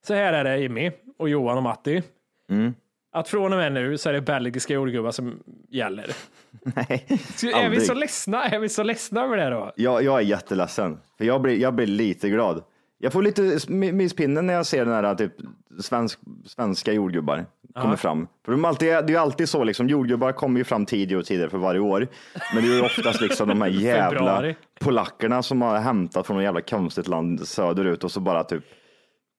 [0.07, 2.03] så här är det Jimmy och Johan och Matti.
[2.49, 2.73] Mm.
[3.11, 5.39] Att från och med nu så är det belgiska jordgubbar som
[5.69, 6.15] gäller.
[6.63, 8.45] Nej, Så är vi så ledsna?
[8.45, 9.71] Är vi så ledsna över det då?
[9.75, 12.63] Jag, jag är jätteledsen, för jag blir, jag blir lite glad.
[12.97, 15.33] Jag får lite myspinnen när jag ser den här typ
[15.79, 18.27] svensk, svenska jordgubbar kommer fram.
[18.45, 21.25] För de alltid, det är ju alltid så, liksom, jordgubbar kommer ju fram tidigare och
[21.25, 22.07] tidigare för varje år.
[22.53, 26.43] Men det är ju oftast liksom de här jävla polackerna som har hämtat från något
[26.43, 28.63] jävla konstigt land söderut och så bara typ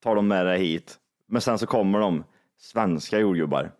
[0.05, 0.95] tar de med det hit.
[1.27, 2.23] Men sen så kommer de,
[2.59, 3.71] svenska jordgubbar.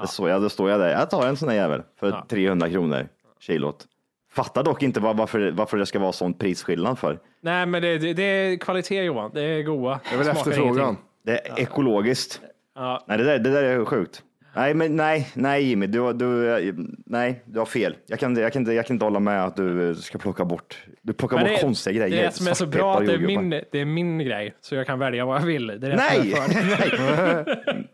[0.00, 2.70] Det, står jag, då står jag där, jag tar en sån här jävel för 300
[2.70, 3.08] kronor
[3.40, 3.86] kilot.
[4.30, 7.18] Fattar dock inte var, varför, varför det ska vara sån prisskillnad för.
[7.40, 9.30] Nej, men det, det, det är kvalitet Johan.
[9.34, 10.00] Det är goda.
[10.08, 10.96] Det är väl efterfrågan.
[11.24, 12.40] Det är ekologiskt.
[12.74, 13.04] Ja.
[13.06, 14.22] Nej, det där, det där är sjukt.
[14.56, 17.96] Nej, men nej, nej Jimmy, du, du, nej, du har fel.
[18.06, 20.44] Jag kan, inte- jag, kan inte, jag kan inte hålla med att du ska plocka
[20.44, 22.22] bort, du plockar Men bort det, konstiga grejer.
[22.26, 24.86] det som är så bra att det är, min, det är min grej, så jag
[24.86, 25.66] kan välja vad jag vill.
[25.66, 26.34] Det är Nej,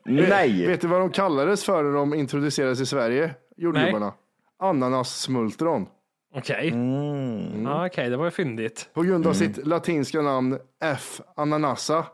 [0.04, 0.66] nej, nej.
[0.66, 3.30] Vet du vad de kallades för när de introducerades i Sverige?
[3.56, 4.12] Jordgubbarna?
[4.58, 5.86] Ananassmultron.
[6.34, 7.62] Okej, Mm.
[7.64, 8.90] ja, okej, det var ju fyndigt.
[8.94, 11.20] På grund av sitt latinska namn F.
[11.36, 12.06] ananassa,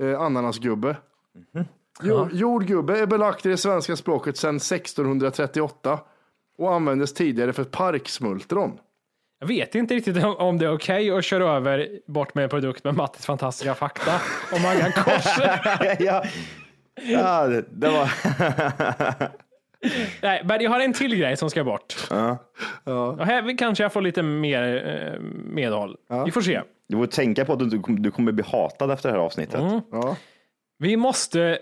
[0.00, 0.96] eh, ananasgubbe.
[1.54, 1.64] Mhm.
[2.02, 6.00] Jo, jordgubbe är belagt i det svenska språket sedan 1638
[6.58, 8.78] och användes tidigare för parksmultron.
[9.40, 12.84] Jag vet inte riktigt om- det är okej att köra över bort med en produkt
[12.84, 14.12] med Mattis fantastiska fakta
[14.52, 15.24] om Maggan Kors.
[15.98, 16.24] ja,
[17.02, 18.10] ja, det, var...
[20.22, 21.96] Nej, men jag har en till grej som ska bort.
[22.10, 22.38] Ja.
[23.18, 25.96] Och här kanske jag får lite mer eh, medhåll.
[26.24, 26.60] Vi får se.
[26.88, 29.60] Du får tänka på att du, du kommer bli hatad efter det här avsnittet.
[29.60, 29.80] Mm.
[29.92, 30.16] Ja.
[30.78, 31.58] Vi måste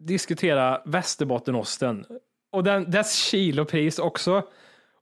[0.00, 1.82] diskutera Västerbottenost
[2.52, 4.42] och den, dess kilopris också.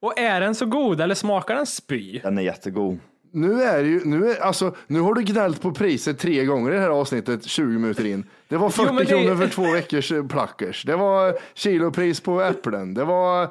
[0.01, 2.19] Och är den så god eller smakar den spy?
[2.19, 2.99] Den är jättegod.
[3.33, 6.71] Nu är det ju, nu, är, alltså, nu har du gnällt på priset tre gånger
[6.71, 8.25] i det här avsnittet, 20 minuter in.
[8.49, 10.83] Det var 40 Jo, det- kronor för två veckors eh, plackers.
[10.85, 12.95] Det var kilopris på äpplen.
[12.95, 13.49] Det var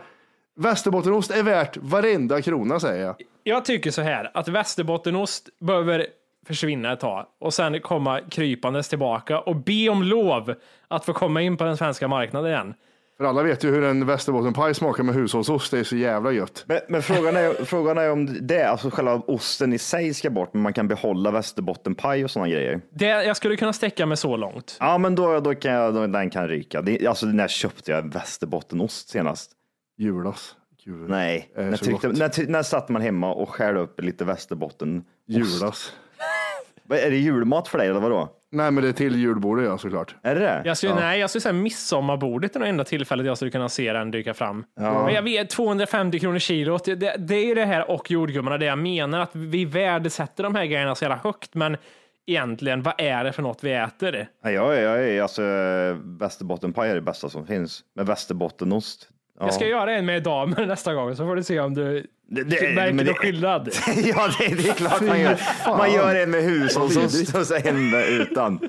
[0.60, 3.16] Västerbottenost är värt varenda krona säger jag.
[3.44, 6.08] Jag tycker så här att Västerbottenost behöver
[6.48, 10.54] försvinna ett tag och sen komma krypandes tillbaka och be om lov
[10.88, 12.74] att få komma in på den svenska marknaden igen.
[13.18, 15.72] För alla vet ju hur en västerbottenpaj smakar med hushållsost.
[15.72, 16.64] Det är så jävla gött.
[16.68, 20.54] Men, men frågan, är, frågan är om det, alltså själva osten i sig ska bort,
[20.54, 22.82] men man kan behålla västerbottenpaj och sådana grejer.
[22.90, 24.78] Det, jag skulle kunna sträcka mig så långt.
[24.80, 26.82] Ja, men då, då kan jag, då, den kan ryka.
[26.82, 29.52] Det, alltså, när köpte jag västerbottenost senast?
[29.98, 30.56] Julas.
[30.86, 31.10] Gud.
[31.10, 35.04] Nej, när, tryckte, när, när satt man hemma och skärde upp lite västerbotten?
[35.26, 35.94] Julas.
[36.88, 38.30] Vad, Är det julmat för dig eller vadå?
[38.52, 40.15] Nej, men det är till julbordet ja, såklart.
[40.23, 40.62] Är det det?
[40.65, 43.93] Jag skulle, Nej, jag skulle säga midsommarbordet är det enda tillfället jag skulle kunna se
[43.93, 44.63] den dyka fram.
[44.76, 45.06] Ja.
[45.06, 48.58] Men jag vet, 250 kronor kilot, det, det, det är ju det här och jordgubbarna,
[48.58, 51.78] det jag menar, att vi värdesätter de här grejerna så jävla högt, men
[52.28, 54.28] egentligen, vad är det för något vi äter?
[54.43, 55.41] Ja, jag är, jag är alltså
[56.04, 57.84] västerbottenpaj är det bästa som finns.
[57.95, 59.10] Men västerbottenost.
[59.39, 59.45] Ja.
[59.45, 62.43] Jag ska göra en med damer nästa gång, så får du se om du Det-
[62.43, 63.69] det- märker någon skillnad.
[64.06, 65.38] ja, det, det är klart man gör.
[65.78, 68.60] Man gör en med hushållsost och så en med utan.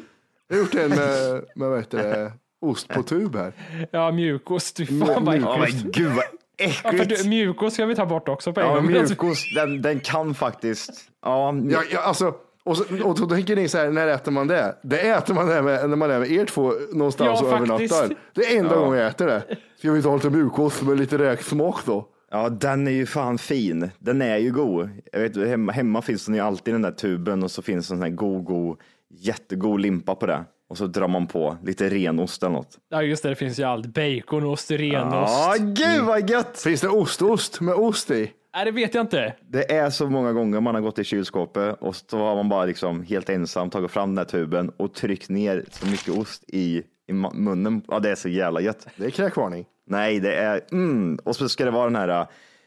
[0.48, 3.52] Jag har gjort en med, med vad heter det, ost på tub här.
[3.90, 5.82] Ja, mjukost, fy fan vad Ja, äckligt.
[5.84, 6.24] men gud vad
[6.60, 7.22] Ja, för äckligt.
[7.22, 8.86] du, mjukost ska vi ta bort också på en Ja, gång.
[8.86, 10.90] mjukost, den, den kan faktiskt.
[11.24, 14.46] Ja, Ja, ja, alltså, och, så, och då tänker ni så här, när äter man
[14.46, 14.76] det?
[14.82, 17.94] Det äter man det med, när man är med er två någonstans Ja, och faktiskt.
[17.94, 18.16] övernattar.
[18.34, 19.42] Det är enda gången jag äter det.
[19.78, 22.08] Ska vi inte ha lite mjukost med lite räksmak då?
[22.30, 23.90] ja, den är ju fan fin.
[23.98, 24.90] Den är ju god.
[25.12, 27.96] Jag vet, hemma, hemma finns den ju alltid den där tuben och så finns en
[27.96, 28.78] sån här god, god
[29.10, 30.44] jättegod limpa på det.
[30.70, 32.78] Och så drar man på lite renost eller något.
[32.90, 33.28] Ja, just det.
[33.28, 33.86] Det finns ju allt.
[33.86, 35.32] Baconost, renost.
[35.38, 36.60] Ja, gud vad gött!
[36.60, 38.30] Finns det ostost med ost i?
[38.54, 39.34] Nej, det vet jag inte.
[39.48, 42.64] Det är så många gånger man har gått i kylskåpet och så har man bara
[42.64, 46.82] liksom helt ensam tagit fram den här tuben och tryckt ner så mycket ost i,
[47.08, 47.82] i munnen.
[47.88, 48.86] Ja, det är så jävla gött.
[48.96, 49.66] Det är kräkvarning.
[49.86, 51.18] Nej, det är mm.
[51.24, 52.26] Och så ska det vara den här äh,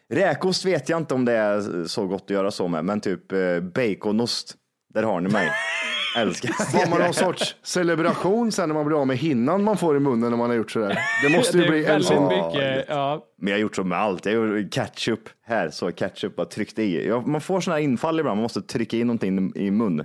[0.09, 3.31] räkost vet jag inte om det är så gott att göra så med, men typ
[3.31, 4.55] eh, baconost.
[4.93, 5.49] Där har ni mig.
[6.17, 6.79] Älskar.
[6.79, 9.99] Har man någon sorts celebration sen när man blir av med hinnan man får i
[9.99, 10.99] munnen när man har gjort sådär?
[11.23, 12.27] Det måste ju det bli en sån.
[12.27, 12.85] mycket.
[12.89, 13.25] Ja.
[13.37, 14.25] Men jag har gjort så med allt.
[14.25, 17.21] Jag gjorde ketchup här, så ketchup bara tryckt i.
[17.25, 20.03] Man får sådana här infall ibland, man måste trycka in någonting i mun.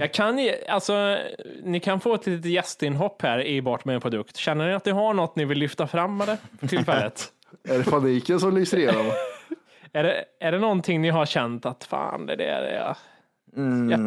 [0.00, 1.16] Jag kan, ge- alltså,
[1.64, 4.36] ni kan få ett litet gästinhopp här i Bort med en produkt.
[4.36, 7.24] Känner ni att ni har något ni vill lyfta fram med det för tillfället?
[7.68, 9.06] Är det paniken som lyser igenom?
[9.92, 12.96] är, det, är det någonting ni har känt att fan, det där är jag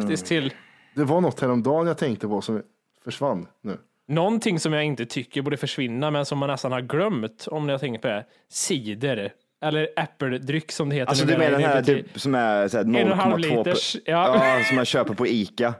[0.00, 0.52] skeptisk till?
[0.94, 2.62] Det var något häromdagen jag tänkte på som
[3.04, 3.78] försvann nu.
[4.08, 7.80] Någonting som jag inte tycker borde försvinna, men som man nästan har glömt om jag
[7.80, 8.24] tänker på det.
[8.50, 9.32] Cider.
[9.62, 12.76] Eller äppeldryck som det heter Alltså du numera menar den här typ, som är så
[12.76, 14.56] här En och en halv 0,2 liters, ja.
[14.58, 14.64] ja.
[14.64, 15.74] som man köper på Ica.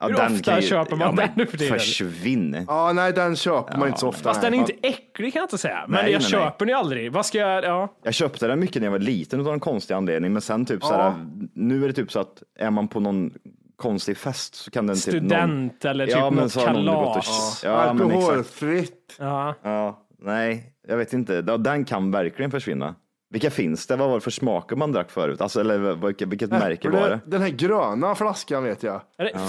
[0.00, 1.78] Ja, Hur den ofta ju- köper man ja, den nu för tiden?
[1.78, 2.64] Försvinn.
[2.68, 4.22] Ja, nej, den köper man inte så ofta.
[4.22, 5.84] Fast den är inte äcklig kan jag inte säga.
[5.88, 7.12] Men Nej, jag nej, köper den ju aldrig.
[7.12, 7.94] Vad ska jag, ja.
[8.02, 10.82] Jag köpte den mycket när jag var liten av en konstig anledning, men sen typ
[10.84, 11.14] så här,
[11.54, 13.32] nu är det typ så att är man på någon
[13.80, 16.72] konstig fest så kan den typ någon, Student eller typ ja, men något så har
[16.74, 17.62] någon gått och- kalas.
[17.64, 17.70] Ja.
[17.70, 19.16] Alkoholfritt.
[19.18, 19.54] Ja.
[19.62, 21.42] Ja, nej, jag vet inte.
[21.42, 22.94] Den kan verkligen försvinna.
[23.32, 23.96] Vilka finns det?
[23.96, 25.40] Vad var det för smaker man drack förut?
[25.40, 27.20] Alltså, eller vilket, vilket märke var det-?
[27.26, 29.00] Den här gröna flaskan vet jag.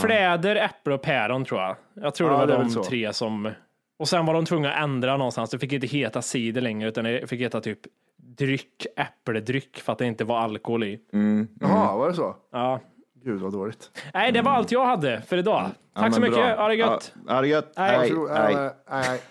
[0.01, 1.75] Fläder, äpple och päron tror jag.
[1.93, 2.83] Jag tror Ja, det var det de så.
[2.83, 3.49] tre som...
[3.99, 5.49] Och sen var de tvungna att ändra någonstans.
[5.49, 7.79] Det fick inte heta cider längre utan det fick heta typ
[8.37, 10.99] dryck, äppeldryck för att det inte var alkohol i.
[11.59, 12.35] Jaha, var det så?
[12.51, 12.79] Ja.
[13.23, 13.91] Gud vad dåligt.
[14.13, 15.69] Nej, det var allt jag hade för idag.
[15.95, 16.35] Tack Ja, så mycket.
[16.35, 16.55] bra.
[16.55, 17.13] Ha det gött.
[17.27, 17.73] Ja, ha det gött.
[17.77, 19.21] Nej.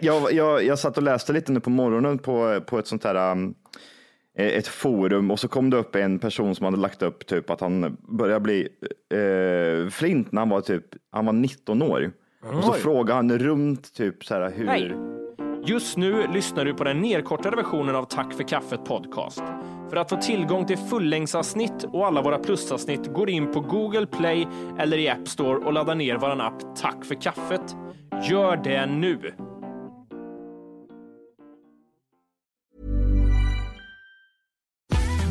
[0.00, 3.32] Jag, jag, jag satt och läste lite nu på morgonen på, på ett sånt här
[3.32, 3.54] um,
[4.38, 7.60] ett forum och så kom det upp en person som hade lagt upp typ att
[7.60, 8.68] han började bli
[9.14, 12.10] eh, flint när han var typ han var 19 år.
[12.52, 14.66] Och så frågade han runt typ så här hur.
[14.66, 14.96] Hej!
[15.66, 19.42] Just nu lyssnar du på den nedkortade versionen av Tack för kaffet podcast.
[19.94, 24.46] För att få tillgång till fullängdsavsnitt och alla våra plusavsnitt går in på Google Play
[24.78, 27.76] eller i App Store och laddar ner vår app Tack för kaffet.
[28.30, 29.34] Gör det nu!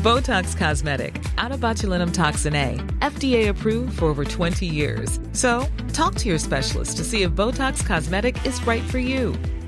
[0.04, 1.14] Botox Cosmetic,
[1.50, 5.20] out toxin A, FDA approved for over 20 years.
[5.32, 9.34] So, talk to your specialist to see if Botox Cosmetic is right for you.